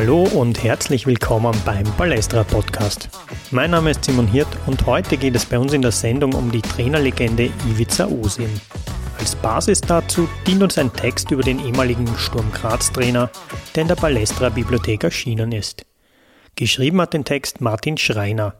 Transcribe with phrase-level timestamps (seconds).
[0.00, 3.08] Hallo und herzlich willkommen beim Balestra Podcast.
[3.50, 6.52] Mein Name ist Simon Hirt und heute geht es bei uns in der Sendung um
[6.52, 8.48] die Trainerlegende Ivica Osim.
[9.18, 13.28] Als Basis dazu dient uns ein Text über den ehemaligen Sturm Graz Trainer,
[13.74, 15.84] der in der Balestra Bibliothek erschienen ist.
[16.54, 18.54] Geschrieben hat den Text Martin Schreiner.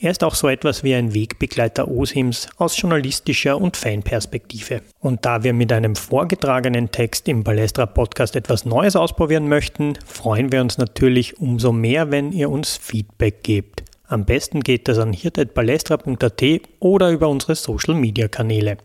[0.00, 4.82] Er ist auch so etwas wie ein Wegbegleiter Osims aus journalistischer und Fanperspektive.
[5.00, 10.52] Und da wir mit einem vorgetragenen Text im Balestra Podcast etwas Neues ausprobieren möchten, freuen
[10.52, 13.82] wir uns natürlich umso mehr, wenn ihr uns Feedback gebt.
[14.06, 16.42] Am besten geht das an hirt.balestra.at
[16.78, 18.78] oder über unsere Social Media Kanäle.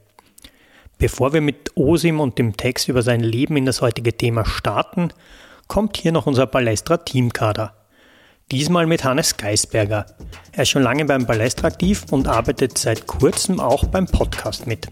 [0.98, 5.10] Bevor wir mit Osim und dem Text über sein Leben in das heutige Thema starten,
[5.68, 7.76] kommt hier noch unser Balestra Teamkader.
[8.52, 10.06] Diesmal mit Hannes Geisberger.
[10.52, 14.88] Er ist schon lange beim Ballest aktiv und arbeitet seit kurzem auch beim Podcast mit.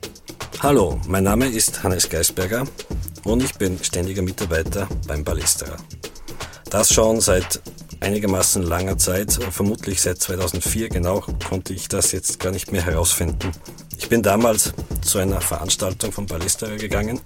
[0.59, 2.65] Hallo, mein Name ist Hannes Geisberger
[3.23, 5.77] und ich bin ständiger Mitarbeiter beim Ballesterer.
[6.69, 7.61] Das schon seit
[7.99, 13.51] einigermaßen langer Zeit, vermutlich seit 2004 genau, konnte ich das jetzt gar nicht mehr herausfinden.
[13.97, 17.19] Ich bin damals zu einer Veranstaltung vom Ballesterer gegangen,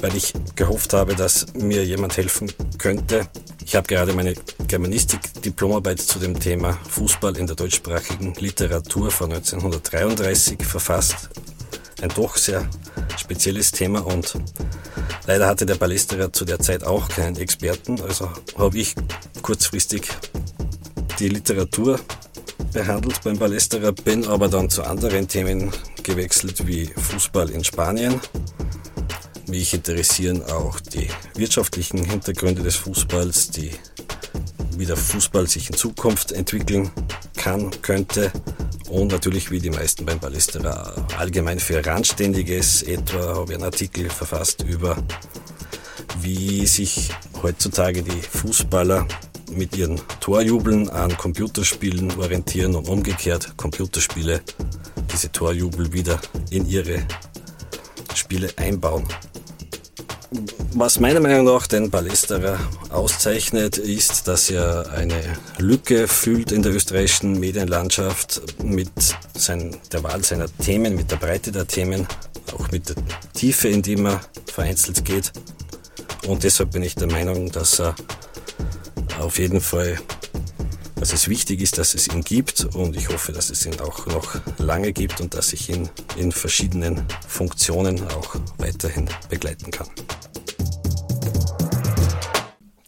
[0.00, 3.28] weil ich gehofft habe, dass mir jemand helfen könnte,
[3.64, 4.34] ich habe gerade meine
[4.66, 11.30] Germanistik-Diplomarbeit zu dem Thema Fußball in der deutschsprachigen Literatur von 1933 verfasst.
[12.02, 12.68] Ein doch sehr
[13.16, 14.34] spezielles Thema und
[15.26, 18.94] leider hatte der Ballesterer zu der Zeit auch keinen Experten, also habe ich
[19.42, 20.08] kurzfristig
[21.18, 22.00] die Literatur
[22.72, 25.70] behandelt beim Ballesterer, bin aber dann zu anderen Themen
[26.02, 28.20] gewechselt wie Fußball in Spanien
[29.50, 33.72] mich interessieren auch die wirtschaftlichen Hintergründe des Fußballs, die,
[34.76, 36.90] wie der Fußball sich in Zukunft entwickeln
[37.36, 38.30] kann, könnte
[38.88, 42.82] und natürlich wie die meisten beim Ballesterer allgemein für Randständiges.
[42.82, 44.96] Etwa habe ich einen Artikel verfasst über,
[46.20, 47.10] wie sich
[47.42, 49.06] heutzutage die Fußballer
[49.50, 54.40] mit ihren Torjubeln an Computerspielen orientieren und umgekehrt Computerspiele
[55.12, 56.20] diese Torjubel wieder
[56.50, 57.02] in ihre
[58.14, 59.06] Spiele einbauen.
[60.72, 62.58] Was meiner Meinung nach den Ballesterer
[62.90, 65.20] auszeichnet, ist, dass er eine
[65.58, 68.88] Lücke fühlt in der österreichischen Medienlandschaft mit
[69.34, 72.06] sein, der Wahl seiner Themen, mit der Breite der Themen,
[72.56, 72.96] auch mit der
[73.34, 75.32] Tiefe, in die man vereinzelt geht.
[76.28, 77.96] Und deshalb bin ich der Meinung, dass er
[79.18, 79.98] auf jeden Fall,
[80.94, 84.06] dass es wichtig ist, dass es ihn gibt und ich hoffe, dass es ihn auch
[84.06, 89.88] noch lange gibt und dass ich ihn in verschiedenen Funktionen auch weiterhin begleiten kann.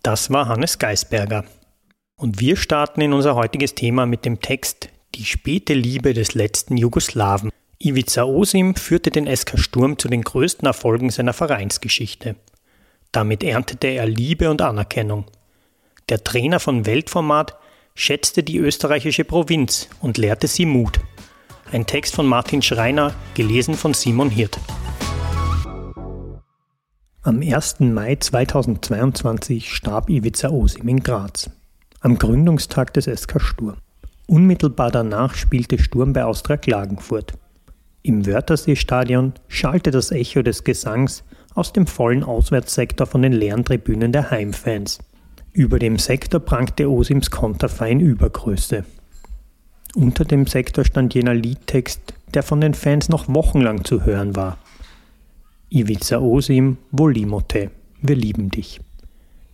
[0.03, 1.45] Das war Hannes Geisberger.
[2.17, 6.77] Und wir starten in unser heutiges Thema mit dem Text Die späte Liebe des letzten
[6.77, 7.51] Jugoslawen.
[7.79, 12.35] Ivica Osim führte den SK Sturm zu den größten Erfolgen seiner Vereinsgeschichte.
[13.13, 15.27] Damit erntete er Liebe und Anerkennung.
[16.09, 17.57] Der Trainer von Weltformat
[17.95, 20.99] schätzte die österreichische Provinz und lehrte sie Mut.
[21.71, 24.59] Ein Text von Martin Schreiner, gelesen von Simon Hirt.
[27.25, 27.79] Am 1.
[27.79, 31.49] Mai 2022 starb Ivica Osim in Graz,
[32.01, 33.77] am Gründungstag des SK Sturm.
[34.27, 37.35] Unmittelbar danach spielte Sturm bei Austria Klagenfurt.
[38.03, 41.23] Im Wörthersee-Stadion schallte das Echo des Gesangs
[41.55, 44.99] aus dem vollen Auswärtssektor von den leeren Tribünen der Heimfans.
[45.53, 48.85] Über dem Sektor prangte Osims Konterfei in Übergröße.
[49.95, 54.59] Unter dem Sektor stand jener Liedtext, der von den Fans noch wochenlang zu hören war.
[55.75, 57.71] Ivica Osim, Volimote,
[58.03, 58.79] wir lieben dich.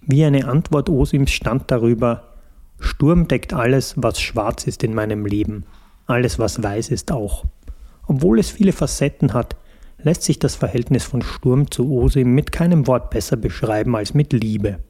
[0.00, 2.34] Wie eine Antwort Osims stand darüber,
[2.80, 5.64] Sturm deckt alles, was schwarz ist in meinem Leben,
[6.06, 7.44] alles, was weiß ist auch.
[8.08, 9.54] Obwohl es viele Facetten hat,
[10.02, 14.32] lässt sich das Verhältnis von Sturm zu Osim mit keinem Wort besser beschreiben als mit
[14.32, 14.80] Liebe.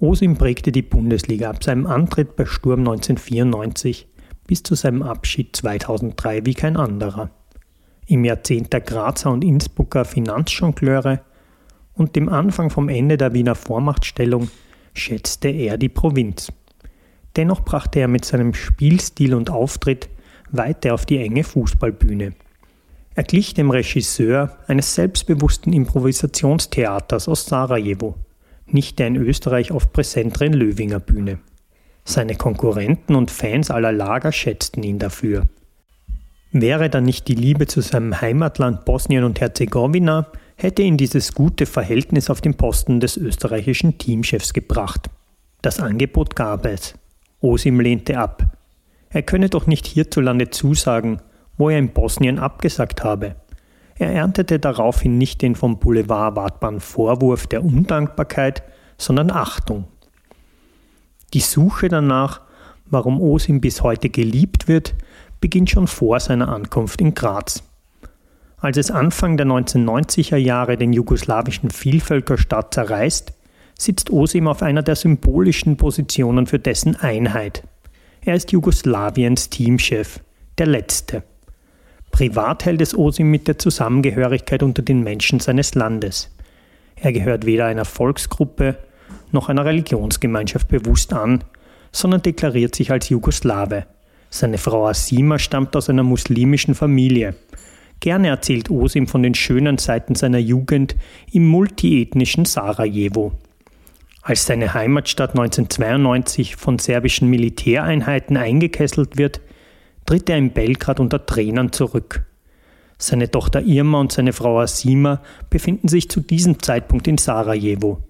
[0.00, 4.06] Osim prägte die Bundesliga ab seinem Antritt bei Sturm 1994
[4.46, 7.30] bis zu seinem Abschied 2003 wie kein anderer
[8.06, 11.20] im Jahrzehnt der Grazer und Innsbrucker Finanzjongleure
[11.94, 14.50] und dem Anfang vom Ende der Wiener Vormachtstellung
[14.94, 16.52] schätzte er die Provinz.
[17.36, 20.08] Dennoch brachte er mit seinem Spielstil und Auftritt
[20.50, 22.32] weiter auf die enge Fußballbühne.
[23.16, 28.16] Er glich dem Regisseur eines selbstbewussten Improvisationstheaters aus Sarajevo,
[28.66, 31.38] nicht der in Österreich oft präsenteren Löwinger Bühne.
[32.04, 35.46] Seine Konkurrenten und Fans aller Lager schätzten ihn dafür.
[36.56, 41.66] Wäre dann nicht die Liebe zu seinem Heimatland Bosnien und Herzegowina, hätte ihn dieses gute
[41.66, 45.10] Verhältnis auf den Posten des österreichischen Teamchefs gebracht.
[45.62, 46.94] Das Angebot gab es.
[47.40, 48.56] Osim lehnte ab.
[49.10, 51.20] Er könne doch nicht hierzulande zusagen,
[51.58, 53.34] wo er in Bosnien abgesagt habe.
[53.96, 58.62] Er erntete daraufhin nicht den vom Boulevard erwartbaren Vorwurf der Undankbarkeit,
[58.96, 59.88] sondern Achtung.
[61.32, 62.42] Die Suche danach,
[62.86, 64.94] warum Osim bis heute geliebt wird,
[65.44, 67.62] beginnt schon vor seiner Ankunft in Graz.
[68.56, 73.34] Als es Anfang der 1990er Jahre den jugoslawischen Vielvölkerstaat zerreißt,
[73.78, 77.62] sitzt Osim auf einer der symbolischen Positionen für dessen Einheit.
[78.22, 80.20] Er ist Jugoslawiens Teamchef,
[80.56, 81.24] der letzte.
[82.10, 86.34] Privat hält es Osim mit der Zusammengehörigkeit unter den Menschen seines Landes.
[86.96, 88.78] Er gehört weder einer Volksgruppe
[89.30, 91.44] noch einer Religionsgemeinschaft bewusst an,
[91.92, 93.84] sondern deklariert sich als Jugoslawe.
[94.34, 97.36] Seine Frau Asima stammt aus einer muslimischen Familie.
[98.00, 100.96] Gerne erzählt Osim von den schönen Seiten seiner Jugend
[101.30, 103.30] im multiethnischen Sarajevo.
[104.22, 109.40] Als seine Heimatstadt 1992 von serbischen Militäreinheiten eingekesselt wird,
[110.04, 112.24] tritt er in Belgrad unter Tränen zurück.
[112.98, 118.02] Seine Tochter Irma und seine Frau Asima befinden sich zu diesem Zeitpunkt in Sarajevo.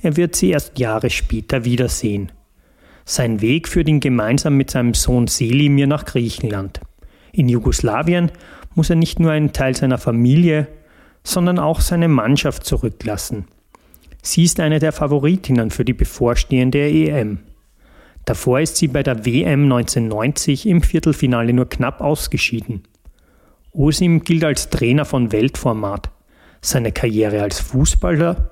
[0.00, 2.32] Er wird sie erst Jahre später wiedersehen.
[3.08, 6.80] Sein Weg führt ihn gemeinsam mit seinem Sohn Selimir nach Griechenland.
[7.30, 8.32] In Jugoslawien
[8.74, 10.66] muss er nicht nur einen Teil seiner Familie,
[11.22, 13.46] sondern auch seine Mannschaft zurücklassen.
[14.22, 17.38] Sie ist eine der Favoritinnen für die bevorstehende EM.
[18.24, 22.82] Davor ist sie bei der WM 1990 im Viertelfinale nur knapp ausgeschieden.
[23.70, 26.10] Osim gilt als Trainer von Weltformat.
[26.60, 28.50] Seine Karriere als Fußballer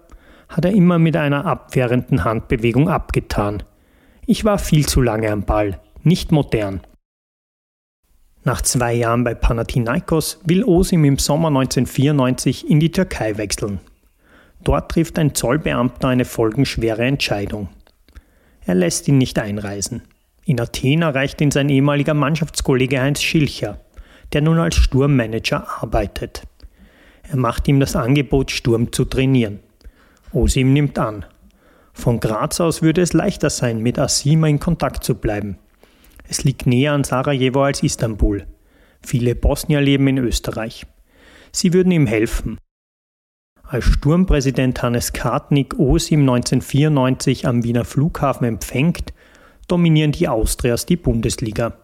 [0.49, 3.65] hat er immer mit einer abwehrenden Handbewegung abgetan.
[4.27, 6.81] Ich war viel zu lange am Ball, nicht modern.
[8.43, 13.81] Nach zwei Jahren bei Panathinaikos will Osim im Sommer 1994 in die Türkei wechseln.
[14.63, 17.69] Dort trifft ein Zollbeamter eine folgenschwere Entscheidung.
[18.65, 20.03] Er lässt ihn nicht einreisen.
[20.47, 23.81] In Athen erreicht ihn sein ehemaliger Mannschaftskollege Heinz Schilcher,
[24.33, 26.43] der nun als Sturmmanager arbeitet.
[27.29, 29.61] Er macht ihm das Angebot, Sturm zu trainieren.
[30.33, 31.27] Osim nimmt an.
[31.95, 35.59] Von Graz aus würde es leichter sein, mit Asima in Kontakt zu bleiben.
[36.29, 38.47] Es liegt näher an Sarajevo als Istanbul.
[39.01, 40.87] Viele Bosnier leben in Österreich.
[41.53, 42.59] Sie würden ihm helfen.
[43.63, 49.15] Als Sturmpräsident Hannes Kartnick Osim 1994 am Wiener Flughafen empfängt,
[49.69, 51.79] dominieren die Austrias die Bundesliga.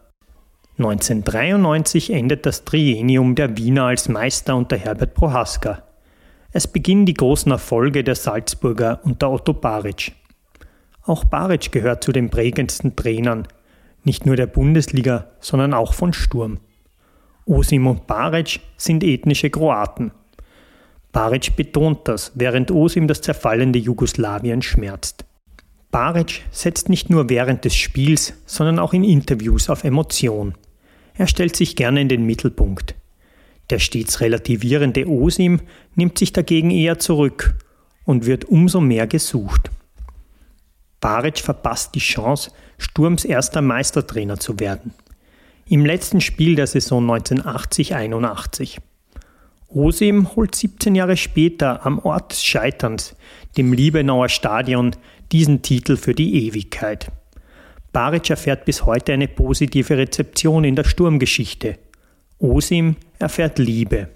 [0.79, 5.85] 1993 endet das Trienium der Wiener als Meister unter Herbert Prohaska.
[6.53, 10.13] Es beginnen die großen Erfolge der Salzburger unter Otto Baric.
[11.03, 13.47] Auch Baric gehört zu den prägendsten Trainern,
[14.03, 16.59] nicht nur der Bundesliga, sondern auch von Sturm.
[17.45, 20.13] Osim und Baric sind ethnische Kroaten.
[21.13, 25.25] Baric betont das, während Osim das zerfallende Jugoslawien schmerzt.
[25.91, 30.55] Baric setzt nicht nur während des Spiels, sondern auch in Interviews auf Emotion.
[31.15, 32.95] Er stellt sich gerne in den Mittelpunkt.
[33.71, 35.61] Der stets relativierende Osim
[35.95, 37.55] nimmt sich dagegen eher zurück
[38.05, 39.71] und wird umso mehr gesucht.
[41.01, 44.93] Baric verpasst die Chance, Sturms erster Meistertrainer zu werden.
[45.67, 48.79] Im letzten Spiel der Saison 1980-81.
[49.69, 53.15] Osim holt 17 Jahre später am Ort des Scheiterns,
[53.57, 54.97] dem Liebenauer Stadion,
[55.31, 57.13] diesen Titel für die Ewigkeit.
[57.93, 61.79] Baric erfährt bis heute eine positive Rezeption in der Sturmgeschichte.
[62.41, 64.09] Osim erfährt Liebe.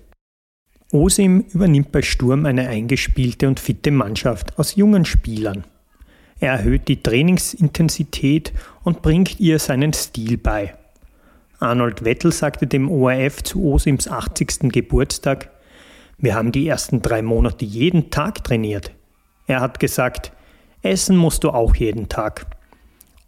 [0.90, 5.64] Osim übernimmt bei Sturm eine eingespielte und fitte Mannschaft aus jungen Spielern.
[6.40, 10.74] Er erhöht die Trainingsintensität und bringt ihr seinen Stil bei.
[11.58, 14.72] Arnold Wettel sagte dem ORF zu Osims 80.
[14.72, 15.50] Geburtstag,
[16.16, 18.90] wir haben die ersten drei Monate jeden Tag trainiert.
[19.46, 20.32] Er hat gesagt,
[20.80, 22.46] essen musst du auch jeden Tag.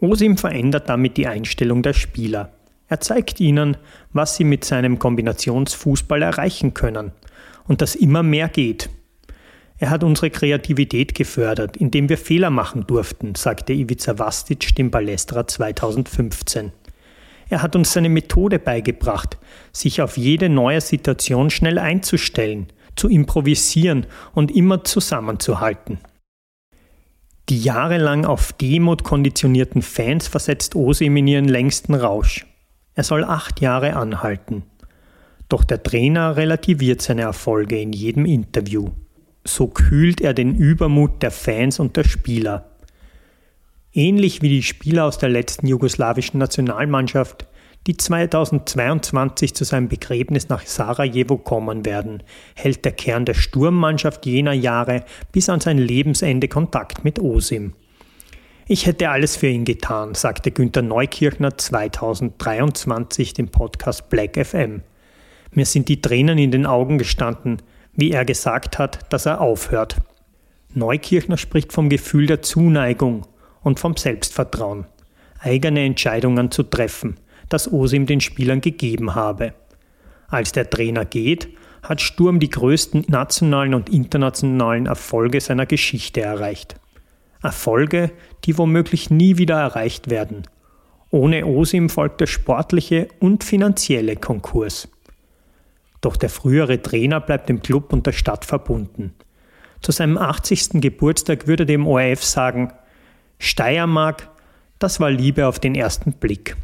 [0.00, 2.55] Osim verändert damit die Einstellung der Spieler.
[2.88, 3.76] Er zeigt ihnen,
[4.12, 7.12] was sie mit seinem Kombinationsfußball erreichen können
[7.66, 8.90] und dass immer mehr geht.
[9.78, 15.46] Er hat unsere Kreativität gefördert, indem wir Fehler machen durften, sagte Ivica Vastic dem Balestra
[15.46, 16.72] 2015.
[17.48, 19.38] Er hat uns seine Methode beigebracht,
[19.72, 25.98] sich auf jede neue Situation schnell einzustellen, zu improvisieren und immer zusammenzuhalten.
[27.48, 32.46] Die jahrelang auf Demut konditionierten Fans versetzt Osim in ihren längsten Rausch.
[32.96, 34.64] Er soll acht Jahre anhalten.
[35.50, 38.88] Doch der Trainer relativiert seine Erfolge in jedem Interview.
[39.44, 42.70] So kühlt er den Übermut der Fans und der Spieler.
[43.92, 47.46] Ähnlich wie die Spieler aus der letzten jugoslawischen Nationalmannschaft,
[47.86, 52.22] die 2022 zu seinem Begräbnis nach Sarajevo kommen werden,
[52.54, 57.74] hält der Kern der Sturmmannschaft jener Jahre bis an sein Lebensende Kontakt mit Osim.
[58.68, 64.82] Ich hätte alles für ihn getan, sagte Günter Neukirchner 2023 dem Podcast Black FM.
[65.52, 67.62] Mir sind die Tränen in den Augen gestanden,
[67.94, 69.98] wie er gesagt hat, dass er aufhört.
[70.74, 73.24] Neukirchner spricht vom Gefühl der Zuneigung
[73.62, 74.86] und vom Selbstvertrauen,
[75.38, 79.54] eigene Entscheidungen zu treffen, das Osim den Spielern gegeben habe.
[80.26, 81.46] Als der Trainer geht,
[81.84, 86.80] hat Sturm die größten nationalen und internationalen Erfolge seiner Geschichte erreicht.
[87.46, 88.12] Erfolge,
[88.44, 90.42] die womöglich nie wieder erreicht werden.
[91.10, 94.88] Ohne Osim folgt der sportliche und finanzielle Konkurs.
[96.00, 99.14] Doch der frühere Trainer bleibt dem Club und der Stadt verbunden.
[99.80, 100.80] Zu seinem 80.
[100.80, 102.72] Geburtstag würde dem ORF sagen,
[103.38, 104.28] Steiermark,
[104.78, 106.56] das war Liebe auf den ersten Blick.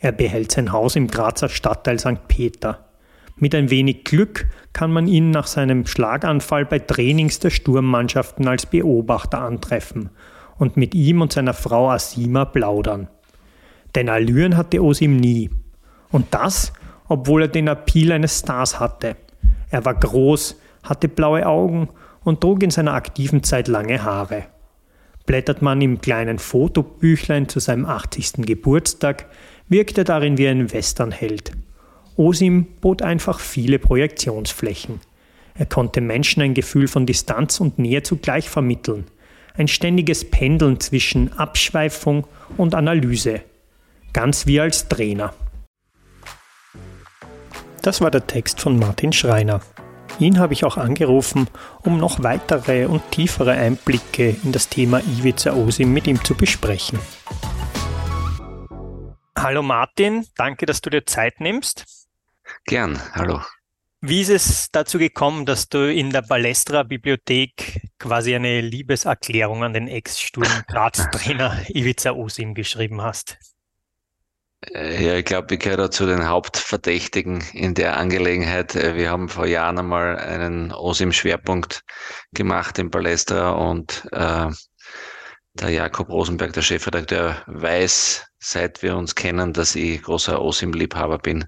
[0.00, 2.26] Er behält sein Haus im Grazer Stadtteil St.
[2.28, 2.88] Peter.
[3.36, 8.66] Mit ein wenig Glück kann man ihn nach seinem Schlaganfall bei Trainings der Sturmmannschaften als
[8.66, 10.10] Beobachter antreffen
[10.58, 13.08] und mit ihm und seiner Frau Asima plaudern.
[13.94, 15.50] Denn Allüren hatte Osim nie.
[16.10, 16.72] Und das,
[17.08, 19.16] obwohl er den Appeal eines Stars hatte.
[19.70, 21.88] Er war groß, hatte blaue Augen
[22.24, 24.44] und trug in seiner aktiven Zeit lange Haare.
[25.26, 28.46] Blättert man im kleinen Fotobüchlein zu seinem 80.
[28.46, 29.26] Geburtstag,
[29.68, 31.52] wirkt er darin wie ein Westernheld.
[32.16, 35.00] Osim bot einfach viele Projektionsflächen.
[35.54, 39.06] Er konnte Menschen ein Gefühl von Distanz und Nähe zugleich vermitteln.
[39.54, 42.26] Ein ständiges Pendeln zwischen Abschweifung
[42.56, 43.42] und Analyse.
[44.12, 45.34] Ganz wie als Trainer.
[47.82, 49.60] Das war der Text von Martin Schreiner.
[50.18, 51.48] Ihn habe ich auch angerufen,
[51.82, 56.98] um noch weitere und tiefere Einblicke in das Thema Ivica Osim mit ihm zu besprechen.
[59.36, 62.01] Hallo Martin, danke, dass du dir Zeit nimmst.
[62.64, 63.40] Gern, hallo.
[64.00, 69.74] Wie ist es dazu gekommen, dass du in der Balestra Bibliothek quasi eine Liebeserklärung an
[69.74, 73.38] den Ex-Sturm Graz-Trainer Ivica Osim geschrieben hast?
[74.74, 78.74] Äh, ja, ich glaube, ich gehöre zu den Hauptverdächtigen in der Angelegenheit.
[78.74, 81.84] Äh, wir haben vor Jahren einmal einen OSIM-Schwerpunkt
[82.32, 84.50] gemacht in Palästra und äh,
[85.54, 91.44] der Jakob Rosenberg, der Chefredakteur, weiß, seit wir uns kennen, dass ich großer OSIM-Liebhaber bin.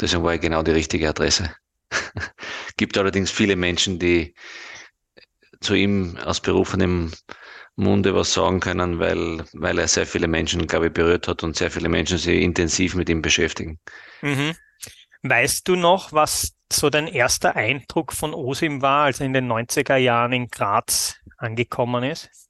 [0.00, 1.54] Deswegen war ich genau die richtige Adresse.
[2.76, 4.34] Gibt allerdings viele Menschen, die
[5.60, 7.12] zu ihm aus berufenem
[7.76, 11.56] Munde was sagen können, weil, weil er sehr viele Menschen, glaube ich, berührt hat und
[11.56, 13.80] sehr viele Menschen sich intensiv mit ihm beschäftigen.
[14.22, 14.54] Mhm.
[15.22, 19.50] Weißt du noch, was so dein erster Eindruck von Osim war, als er in den
[19.50, 22.43] 90er Jahren in Graz angekommen ist?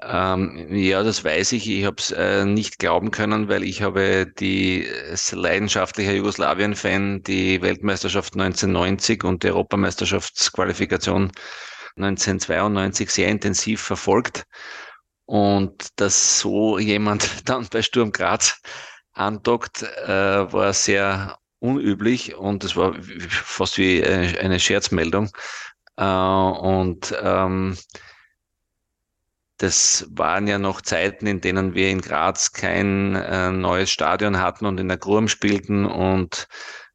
[0.00, 1.68] Ähm, ja, das weiß ich.
[1.68, 4.86] Ich habe es äh, nicht glauben können, weil ich habe die
[5.32, 11.32] leidenschaftlicher Jugoslawien-Fan die Weltmeisterschaft 1990 und die Europameisterschaftsqualifikation
[11.96, 14.44] 1992 sehr intensiv verfolgt.
[15.26, 18.60] Und dass so jemand dann bei Sturm Graz
[19.12, 25.30] andockt, äh, war sehr unüblich und es war fast wie eine, eine Scherzmeldung.
[25.96, 27.76] Äh, und ähm,
[29.58, 34.66] das waren ja noch Zeiten, in denen wir in Graz kein äh, neues Stadion hatten
[34.66, 36.46] und in der Grum spielten und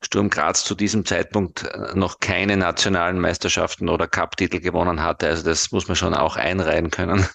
[0.01, 5.27] Sturm Graz zu diesem Zeitpunkt äh, noch keine nationalen Meisterschaften oder Cup-Titel gewonnen hatte.
[5.27, 7.27] Also das muss man schon auch einreihen können.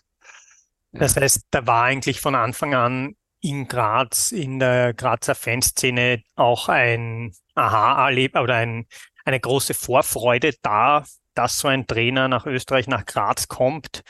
[0.93, 6.69] Das heißt, da war eigentlich von Anfang an in Graz, in der Grazer Fanszene auch
[6.69, 8.87] ein Aha-Erleb oder ein,
[9.25, 11.05] eine große Vorfreude da,
[11.35, 14.03] dass so ein Trainer nach Österreich, nach Graz kommt.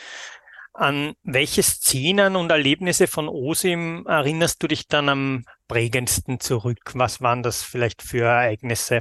[0.79, 6.79] An welche Szenen und Erlebnisse von Osim erinnerst du dich dann am prägendsten zurück?
[6.95, 9.01] Was waren das vielleicht für Ereignisse?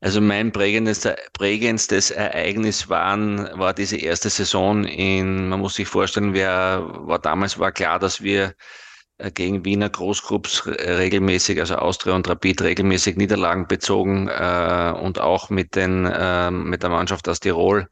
[0.00, 6.34] Also mein prägendes, prägendstes Ereignis waren, war diese erste Saison in, man muss sich vorstellen,
[6.34, 8.54] wer war damals war klar, dass wir
[9.18, 15.50] äh, gegen Wiener Großgrupps regelmäßig, also Austria und Rapid regelmäßig Niederlagen bezogen äh, und auch
[15.50, 17.88] mit den äh, mit der Mannschaft aus Tirol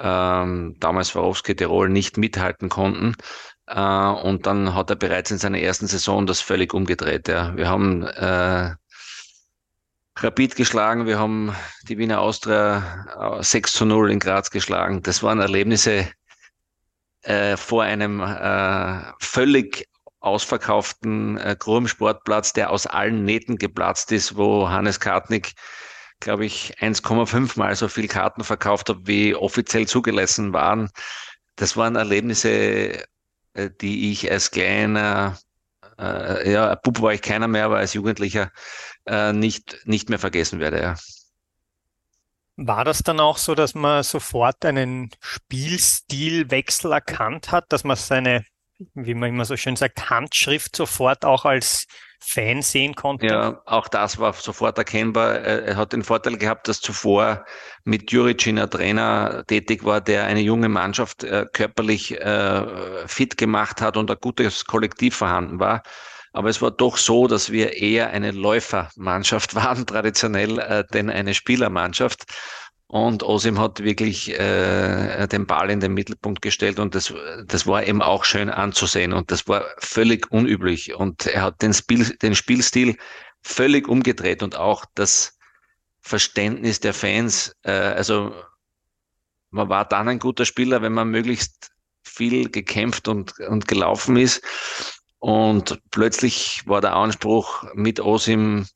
[0.00, 3.14] ähm, damals Swarovski Tirol nicht mithalten konnten.
[3.66, 7.28] Äh, und dann hat er bereits in seiner ersten Saison das völlig umgedreht.
[7.28, 7.56] Ja.
[7.56, 8.74] Wir haben äh,
[10.18, 11.54] Rapid geschlagen, wir haben
[11.88, 15.02] die Wiener Austria 6 äh, zu 0 in Graz geschlagen.
[15.02, 16.08] Das waren Erlebnisse
[17.22, 19.88] äh, vor einem äh, völlig
[20.20, 25.54] ausverkauften äh, Grum-Sportplatz, der aus allen Nähten geplatzt ist, wo Hannes Kartnick
[26.20, 30.90] glaube ich, 1,5 mal so viel Karten verkauft habe, wie offiziell zugelassen waren.
[31.56, 33.04] Das waren Erlebnisse,
[33.54, 35.38] äh, die ich als kleiner,
[35.98, 38.52] äh, ja, Bub war ich keiner mehr, aber als Jugendlicher
[39.06, 40.80] äh, nicht, nicht mehr vergessen werde.
[40.80, 40.94] Ja.
[42.56, 48.44] War das dann auch so, dass man sofort einen Spielstilwechsel erkannt hat, dass man seine
[48.94, 51.86] wie man immer so schön sagt, Handschrift sofort auch als
[52.22, 53.26] Fan sehen konnte?
[53.26, 55.36] Ja, auch das war sofort erkennbar.
[55.40, 57.44] Er hat den Vorteil gehabt, dass zuvor
[57.84, 63.80] mit Juricin ein Trainer tätig war, der eine junge Mannschaft äh, körperlich äh, fit gemacht
[63.80, 65.82] hat und ein gutes Kollektiv vorhanden war.
[66.32, 71.34] Aber es war doch so, dass wir eher eine Läufermannschaft waren, traditionell, äh, denn eine
[71.34, 72.24] Spielermannschaft.
[72.90, 77.14] Und Osim hat wirklich äh, den Ball in den Mittelpunkt gestellt und das,
[77.46, 80.92] das war eben auch schön anzusehen und das war völlig unüblich.
[80.96, 82.96] Und er hat den, Spiel, den Spielstil
[83.42, 85.38] völlig umgedreht und auch das
[86.00, 87.54] Verständnis der Fans.
[87.62, 88.34] Äh, also
[89.50, 91.70] man war dann ein guter Spieler, wenn man möglichst
[92.02, 94.42] viel gekämpft und, und gelaufen ist.
[95.20, 98.66] Und plötzlich war der Anspruch mit Osim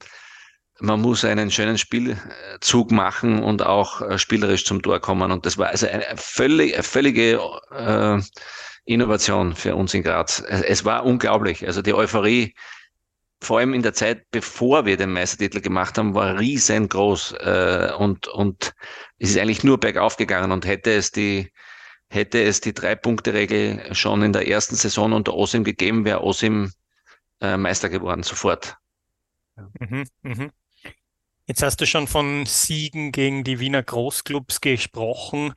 [0.80, 5.30] man muss einen schönen Spielzug machen und auch äh, spielerisch zum Tor kommen.
[5.30, 7.40] Und das war also eine völlig, eine völlige
[7.70, 8.20] äh,
[8.84, 10.40] Innovation für uns in Graz.
[10.40, 11.66] Es war unglaublich.
[11.66, 12.54] Also die Euphorie,
[13.40, 17.32] vor allem in der Zeit, bevor wir den Meistertitel gemacht haben, war riesengroß.
[17.32, 18.74] Äh, und, und
[19.18, 21.52] es ist eigentlich nur bergauf gegangen und hätte es die,
[22.08, 26.72] hätte es die Drei-Punkte-Regel schon in der ersten Saison unter Osim gegeben, wäre Osim
[27.40, 28.76] äh, Meister geworden, sofort.
[29.78, 30.50] Mhm, mh.
[31.46, 35.52] Jetzt hast du schon von Siegen gegen die Wiener Großclubs gesprochen.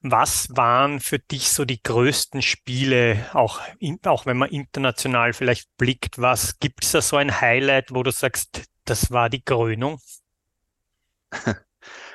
[0.00, 5.68] Was waren für dich so die größten Spiele, auch, in, auch wenn man international vielleicht
[5.76, 6.18] blickt?
[6.18, 10.00] Was gibt es da so ein Highlight, wo du sagst, das war die Krönung?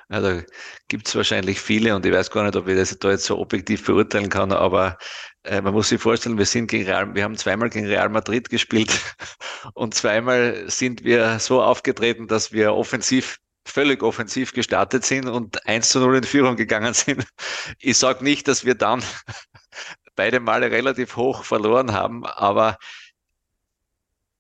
[0.09, 0.43] Also
[0.89, 3.39] gibt es wahrscheinlich viele und ich weiß gar nicht, ob ich das da jetzt so
[3.39, 4.97] objektiv beurteilen kann, aber
[5.49, 8.91] man muss sich vorstellen, wir sind gegen Real, wir haben zweimal gegen Real Madrid gespielt
[9.73, 15.89] und zweimal sind wir so aufgetreten, dass wir offensiv völlig offensiv gestartet sind und 1
[15.89, 17.25] zu 0 in Führung gegangen sind.
[17.79, 19.03] Ich sage nicht, dass wir dann
[20.15, 22.77] beide Male relativ hoch verloren haben, aber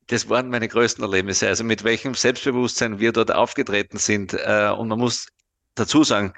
[0.07, 1.47] das waren meine größten Erlebnisse.
[1.47, 4.33] Also mit welchem Selbstbewusstsein wir dort aufgetreten sind.
[4.33, 5.27] Äh, und man muss
[5.75, 6.33] dazu sagen,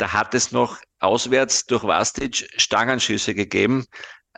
[0.00, 3.86] da hat es noch auswärts durch Vastic Stangenschüsse gegeben.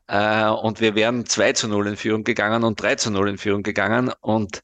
[0.09, 3.39] Äh, und wir wären 2 zu 0 in Führung gegangen und 3 zu 0 in
[3.39, 4.13] Führung gegangen.
[4.21, 4.63] Und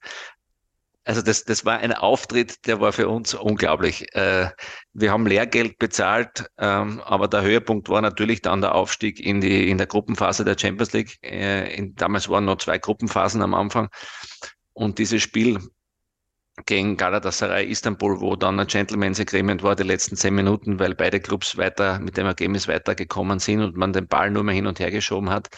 [1.04, 4.12] also das, das war ein Auftritt, der war für uns unglaublich.
[4.14, 4.50] Äh,
[4.92, 9.70] wir haben Lehrgeld bezahlt, ähm, aber der Höhepunkt war natürlich dann der Aufstieg in die
[9.70, 11.16] in der Gruppenphase der Champions League.
[11.22, 13.88] Äh, in, damals waren noch zwei Gruppenphasen am Anfang.
[14.72, 15.61] Und dieses Spiel
[16.66, 21.21] gegen Galatasaray Istanbul, wo dann ein Gentleman's Agreement war, die letzten zehn Minuten, weil beide
[21.21, 24.79] Clubs weiter mit dem Ergebnis weitergekommen sind und man den Ball nur mehr hin und
[24.81, 25.49] her geschoben hat,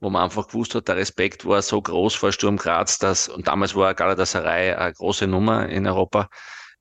[0.00, 3.48] wo man einfach gewusst hat, der Respekt war so groß vor Sturm Graz, dass, und
[3.48, 6.28] damals war Galatasaray eine große Nummer in Europa,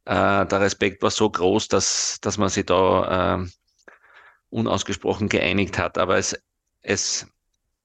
[0.05, 3.47] äh, der Respekt war so groß, dass, dass man sich da äh,
[4.49, 5.97] unausgesprochen geeinigt hat.
[5.97, 6.37] Aber es,
[6.81, 7.27] es,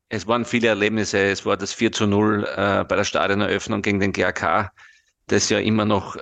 [0.08, 1.18] es waren viele Erlebnisse.
[1.18, 4.70] Es war das 4 zu 0 äh, bei der Stadioneröffnung gegen den GRK
[5.30, 6.16] das ja immer noch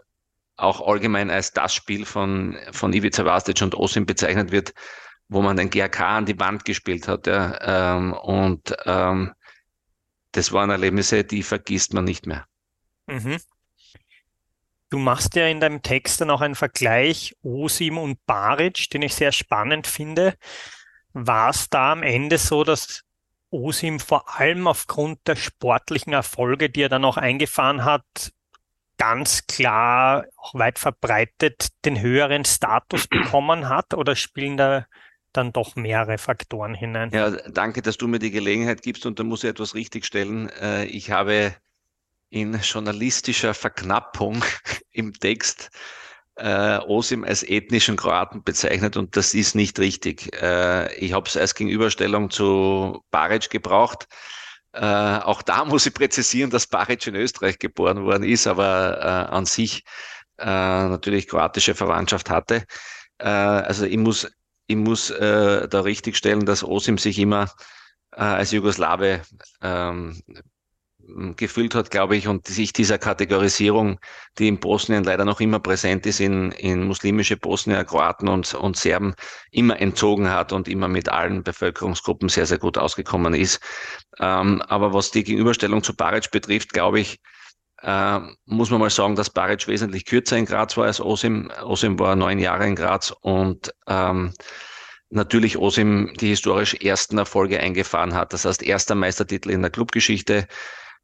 [0.57, 4.75] auch allgemein als das Spiel von, von Ivica Vastic und Osim bezeichnet wird,
[5.29, 7.27] wo man den GRK an die Wand gespielt hat.
[7.27, 9.33] Ja, ähm, und ähm,
[10.33, 12.47] das waren Erlebnisse, die vergisst man nicht mehr.
[13.07, 13.39] Mhm.
[14.91, 19.15] Du machst ja in deinem Text dann auch einen Vergleich Osim und Baric, den ich
[19.15, 20.35] sehr spannend finde.
[21.13, 23.05] War es da am Ende so, dass
[23.51, 28.33] Osim vor allem aufgrund der sportlichen Erfolge, die er dann auch eingefahren hat,
[28.99, 34.87] ganz klar auch weit verbreitet den höheren Status bekommen hat oder spielen da
[35.33, 37.11] dann doch mehrere Faktoren hinein?
[37.13, 40.51] Ja, danke, dass du mir die Gelegenheit gibst und da muss ich etwas richtigstellen.
[40.61, 41.55] Äh, ich habe
[42.31, 44.45] in journalistischer Verknappung
[44.91, 45.71] im Text
[46.37, 50.33] äh, Osim als ethnischen Kroaten bezeichnet und das ist nicht richtig.
[50.41, 54.07] Äh, ich habe es als Gegenüberstellung zu Baric gebraucht.
[54.73, 59.35] Äh, auch da muss ich präzisieren, dass Baric in Österreich geboren worden ist, aber äh,
[59.35, 59.85] an sich
[60.39, 62.65] äh, natürlich kroatische Verwandtschaft hatte.
[63.19, 64.31] Äh, also ich muss,
[64.67, 67.51] ich muss äh, da richtig stellen, dass Osim sich immer
[68.13, 69.23] äh, als Jugoslawe
[69.63, 70.23] ähm,
[71.37, 73.99] gefühlt hat, glaube ich, und sich dieser Kategorisierung,
[74.39, 78.77] die in Bosnien leider noch immer präsent ist, in, in muslimische Bosnier, Kroaten und, und
[78.77, 79.15] Serben
[79.51, 83.61] immer entzogen hat und immer mit allen Bevölkerungsgruppen sehr, sehr gut ausgekommen ist.
[84.19, 87.19] Ähm, aber was die Gegenüberstellung zu Baric betrifft, glaube ich,
[87.83, 91.51] äh, muss man mal sagen, dass Baric wesentlich kürzer in Graz war als Osim.
[91.63, 94.33] Osim war neun Jahre in Graz und ähm,
[95.11, 98.33] natürlich Osim die historisch ersten Erfolge eingefahren hat.
[98.33, 100.47] Das heißt, erster Meistertitel in der Clubgeschichte,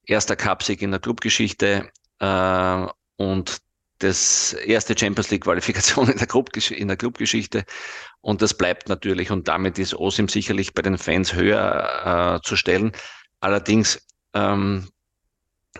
[0.07, 1.91] erster Cupsieg in der Clubgeschichte
[2.21, 2.87] äh,
[3.17, 3.59] und
[3.99, 7.65] das erste Champions League Qualifikation in der, Club, in der Clubgeschichte.
[8.21, 12.57] Und das bleibt natürlich und damit ist Osim sicherlich bei den Fans höher äh, zu
[12.57, 12.93] stellen.
[13.41, 14.89] allerdings ähm,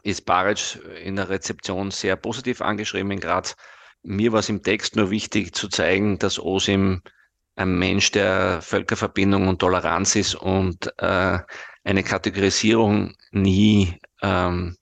[0.03, 3.55] ist Baric in der Rezeption sehr positiv angeschrieben in Graz.
[4.03, 7.03] Mir war es im Text nur wichtig zu zeigen, dass Osim
[7.57, 11.39] ein Mensch der Völkerverbindung und Toleranz ist und äh,
[11.85, 14.77] eine Kategorisierung nie ähm,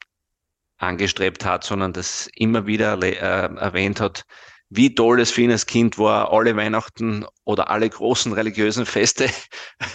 [0.79, 4.25] angestrebt hat, sondern das immer wieder äh, erwähnt hat,
[4.75, 9.29] wie toll es für ihn als Kind war, alle Weihnachten oder alle großen religiösen Feste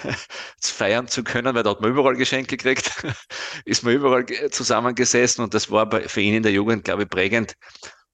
[0.61, 2.91] feiern zu können, weil da hat man überall Geschenke gekriegt,
[3.65, 7.55] ist man überall zusammengesessen und das war für ihn in der Jugend, glaube ich, prägend,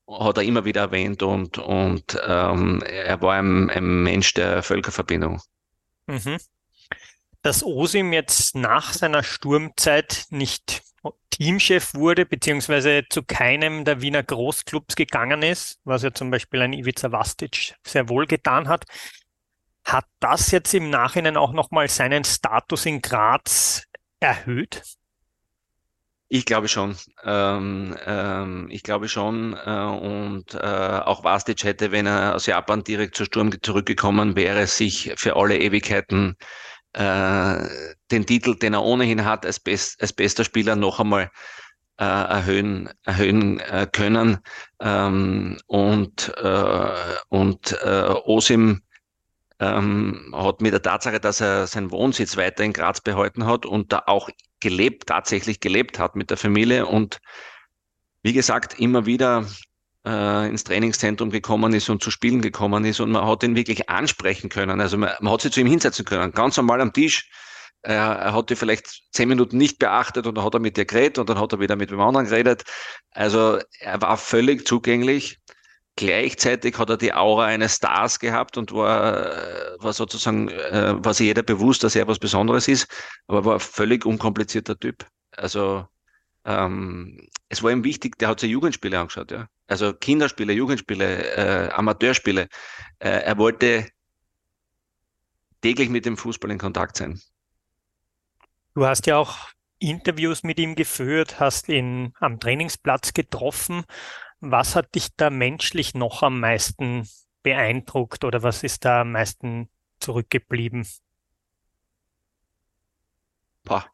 [0.08, 5.42] hat er immer wieder erwähnt und, und ähm, er war ein, ein Mensch der Völkerverbindung.
[6.08, 6.38] Mhm.
[7.42, 10.82] Dass Osim jetzt nach seiner Sturmzeit nicht
[11.30, 16.74] Teamchef wurde, beziehungsweise zu keinem der Wiener Großclubs gegangen ist, was ja zum Beispiel ein
[16.74, 18.86] Ivica Vastic sehr wohl getan hat.
[19.84, 23.84] Hat das jetzt im Nachhinein auch nochmal seinen Status in Graz
[24.20, 24.84] erhöht?
[26.30, 26.96] Ich glaube schon.
[27.24, 29.54] Ähm, ähm, ich glaube schon.
[29.54, 34.66] Äh, und äh, auch Vastic hätte, wenn er aus Japan direkt zur Sturm zurückgekommen wäre,
[34.66, 36.36] sich für alle Ewigkeiten
[36.94, 37.68] äh,
[38.12, 41.32] den Titel, den er ohnehin hat, als, best, als bester Spieler noch einmal
[42.00, 44.40] äh, erhöhen, erhöhen äh, können.
[44.80, 46.92] Ähm, und äh,
[47.30, 48.82] und äh, Osim
[49.60, 53.94] ähm, hat mit der Tatsache, dass er seinen Wohnsitz weiter in Graz behalten hat und
[53.94, 54.30] da auch
[54.60, 57.20] gelebt, tatsächlich gelebt hat mit der Familie und
[58.24, 59.46] wie gesagt, immer wieder
[60.06, 63.90] äh, ins Trainingszentrum gekommen ist und zu Spielen gekommen ist und man hat ihn wirklich
[63.90, 64.82] ansprechen können.
[64.82, 67.30] Also man, man hat sich zu ihm hinsetzen können, ganz normal am Tisch.
[67.82, 70.86] Er, er hat die vielleicht zehn Minuten nicht beachtet und dann hat er mit dir
[70.86, 72.64] geredet und dann hat er wieder mit dem anderen geredet.
[73.12, 75.40] Also er war völlig zugänglich.
[75.96, 81.28] Gleichzeitig hat er die Aura eines Stars gehabt und war, war sozusagen, äh, war sich
[81.28, 82.88] jeder bewusst, dass er was Besonderes ist,
[83.28, 85.06] aber war ein völlig unkomplizierter Typ.
[85.32, 85.86] Also
[86.46, 89.48] ähm, es war ihm wichtig, der hat sich Jugendspiele angeschaut, ja.
[89.68, 92.48] Also Kinderspiele, Jugendspiele, äh, Amateurspiele.
[93.00, 93.88] Äh, er wollte
[95.62, 97.22] täglich mit dem Fußball in Kontakt sein.
[98.76, 99.50] Du hast ja auch
[99.80, 103.84] Interviews mit ihm geführt, hast ihn am Trainingsplatz getroffen.
[104.40, 107.08] Was hat dich da menschlich noch am meisten
[107.44, 110.88] beeindruckt oder was ist da am meisten zurückgeblieben?
[113.64, 113.86] Boah.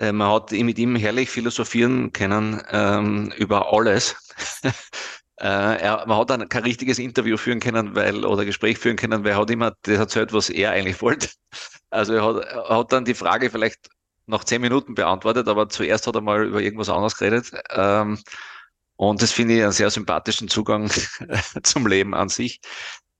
[0.00, 4.16] Äh, man hat mit ihm herrlich philosophieren können ähm, über alles.
[5.36, 9.24] äh, er, man hat dann kein richtiges Interview führen können, weil oder Gespräch führen können,
[9.24, 11.28] weil er hat immer das erzählt, was er eigentlich wollte.
[11.92, 13.88] Also er hat, er hat dann die Frage vielleicht
[14.26, 17.50] nach zehn Minuten beantwortet, aber zuerst hat er mal über irgendwas anderes geredet.
[17.70, 18.16] Ähm,
[18.94, 20.88] und das finde ich einen sehr sympathischen Zugang
[21.64, 22.60] zum Leben an sich.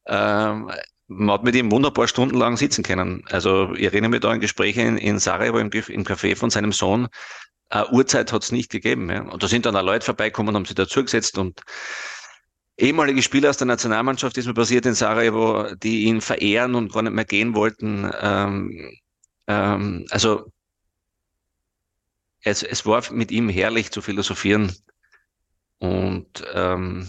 [0.07, 0.71] Ähm,
[1.11, 3.25] man hat mit ihm wunderbar stundenlang sitzen können.
[3.31, 6.73] Also ich erinnere mich da an Gespräche in, in Sarajevo im, im Café von seinem
[6.73, 7.09] Sohn.
[7.73, 9.11] Uh, Uhrzeit hat es nicht gegeben.
[9.11, 9.23] Ja.
[9.23, 11.63] Und da sind dann auch Leute vorbeikommen, haben sich dazugesetzt und
[12.77, 17.03] ehemalige Spieler aus der Nationalmannschaft ist mir passiert in Sarajevo, die ihn verehren und gar
[17.03, 18.11] nicht mehr gehen wollten.
[18.21, 18.97] Ähm,
[19.47, 20.51] ähm, also
[22.43, 24.75] es, es war mit ihm herrlich zu philosophieren
[25.79, 27.09] und ähm,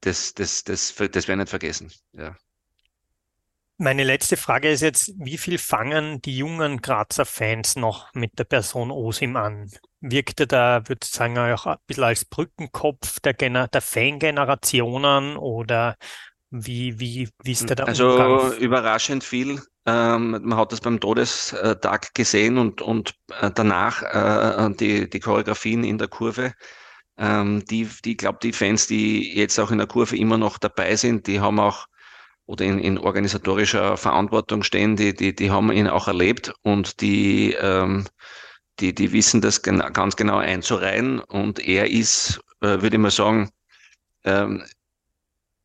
[0.00, 1.92] das, das, das, das, das werde ich nicht vergessen.
[2.12, 2.36] Ja.
[3.80, 8.44] Meine letzte Frage ist jetzt, wie viel fangen die jungen Grazer Fans noch mit der
[8.44, 9.70] Person Osim an?
[10.00, 15.36] Wirkt er da, würde ich sagen, auch ein bisschen als Brückenkopf der, Gener der Fangenerationen
[15.36, 15.96] oder
[16.50, 18.52] wie, wie, wie ist der da Also Umgang?
[18.58, 19.60] überraschend viel.
[19.86, 25.84] Ähm, man hat das beim Todestag gesehen und, und äh, danach äh, die, die Choreografien
[25.84, 26.52] in der Kurve.
[27.18, 30.96] Ähm, die, die, glaube die Fans, die jetzt auch in der Kurve immer noch dabei
[30.96, 31.86] sind, die haben auch
[32.46, 37.52] oder in, in organisatorischer Verantwortung stehen, die, die, die haben ihn auch erlebt und die,
[37.60, 38.06] ähm,
[38.80, 41.20] die, die wissen das gen ganz genau einzureihen.
[41.20, 43.50] Und er ist, äh, würde ich mal sagen,
[44.24, 44.64] ähm,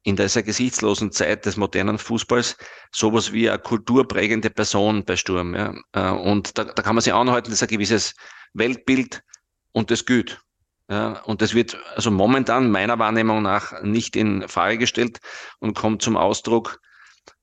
[0.03, 2.57] in dieser gesichtslosen Zeit des modernen Fußballs
[2.91, 5.55] sowas wie eine kulturprägende Person bei Sturm.
[5.55, 5.73] Ja.
[5.93, 8.13] Äh, und da, da kann man sich anhalten, dass ein gewisses
[8.53, 9.23] Weltbild
[9.71, 10.42] und das gilt.
[10.87, 15.19] Und das wird also momentan meiner Wahrnehmung nach nicht in Frage gestellt
[15.59, 16.81] und kommt zum Ausdruck,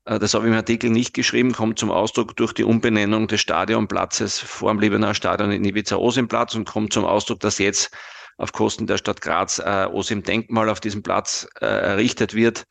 [0.04, 3.40] äh, das habe ich im Artikel nicht geschrieben, kommt zum Ausdruck durch die Umbenennung des
[3.40, 7.90] Stadionplatzes vor dem Liebenauer Stadion in Ibiza Osimplatz und kommt zum Ausdruck, dass jetzt
[8.36, 12.64] auf Kosten der Stadt Graz äh, Osim Denkmal auf diesem Platz äh, errichtet wird.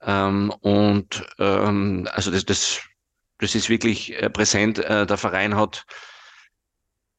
[0.00, 2.80] Ähm, und ähm, also das, das,
[3.38, 4.78] das ist wirklich äh, präsent.
[4.78, 5.84] Äh, der Verein hat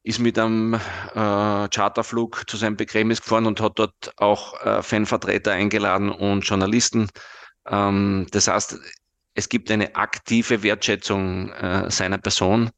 [0.04, 0.78] ist mit einem äh,
[1.14, 7.08] Charterflug zu seinem Begräbnis gefahren und hat dort auch äh, Fanvertreter eingeladen und Journalisten.
[7.66, 8.78] Ähm, das heißt,
[9.34, 12.70] es gibt eine aktive Wertschätzung äh, seiner Person.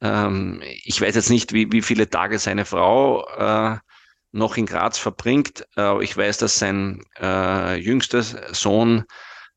[0.00, 3.78] Ähm, ich weiß jetzt nicht, wie, wie viele Tage seine Frau äh,
[4.32, 5.64] noch in Graz verbringt.
[5.76, 9.04] Äh, ich weiß, dass sein äh, jüngster Sohn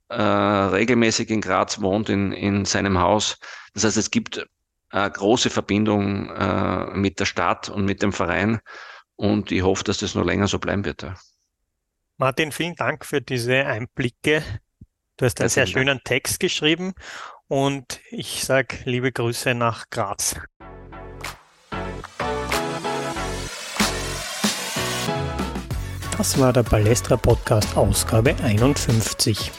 [0.10, 3.40] äh, regelmäßig in Graz wohnt, in, in seinem Haus.
[3.74, 4.46] Das heißt, es gibt
[4.96, 8.60] eine große Verbindung äh, mit der Stadt und mit dem Verein.
[9.16, 11.06] Und ich hoffe, dass das noch länger so bleiben wird.
[12.18, 14.42] Martin, vielen Dank für diese Einblicke.
[15.18, 16.94] Du hast einen sehr schönen Text geschrieben
[17.48, 20.36] und ich sage liebe Grüße nach Graz.
[26.18, 29.52] Das war der Balestra Podcast Ausgabe 51.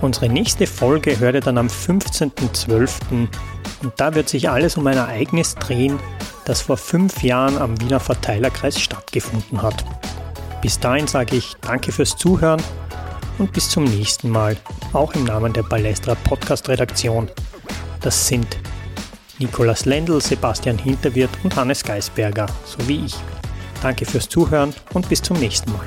[0.00, 3.00] Unsere nächste Folge hört ihr dann am 15.12.
[3.10, 3.28] und
[3.96, 5.98] da wird sich alles um ein Ereignis drehen,
[6.46, 9.84] das vor fünf Jahren am Wiener Verteilerkreis stattgefunden hat.
[10.62, 12.62] Bis dahin sage ich danke fürs Zuhören
[13.38, 14.56] und bis zum nächsten Mal,
[14.94, 17.28] auch im Namen der Balestra Podcast Redaktion.
[18.00, 18.58] Das sind
[19.38, 23.16] Nikolas Lendl, Sebastian Hinterwirt und Hannes Geisberger, so wie ich.
[23.82, 25.86] Danke fürs Zuhören und bis zum nächsten Mal.